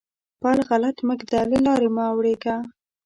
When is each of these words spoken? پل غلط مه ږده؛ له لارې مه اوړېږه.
پل 0.41 0.57
غلط 0.69 0.97
مه 1.07 1.13
ږده؛ 1.19 1.41
له 1.51 1.57
لارې 1.65 1.89
مه 1.95 2.03
اوړېږه. 2.11 2.55